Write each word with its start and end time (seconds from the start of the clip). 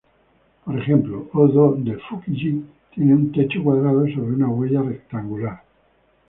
Por 0.65 0.79
ejemplo, 0.79 1.29
Ō-Dō 1.31 1.83
de 1.83 1.95
Fuki-ji 1.99 2.65
tiene 2.89 3.13
un 3.13 3.31
techo 3.31 3.61
cuadrado 3.61 3.99
sobre 4.07 4.33
una 4.33 4.47
huella 4.49 4.81
rectangular. 4.81 5.61